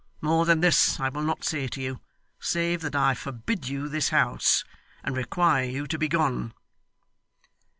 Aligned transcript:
More 0.19 0.45
than 0.47 0.61
this 0.61 0.99
I 0.99 1.09
will 1.09 1.21
not 1.21 1.43
say 1.43 1.67
to 1.67 1.79
you, 1.79 2.01
save 2.39 2.81
that 2.81 2.95
I 2.95 3.13
forbid 3.13 3.67
you 3.69 3.87
this 3.87 4.09
house, 4.09 4.63
and 5.03 5.15
require 5.15 5.65
you 5.65 5.85
to 5.85 5.99
be 5.99 6.07
gone. 6.07 6.55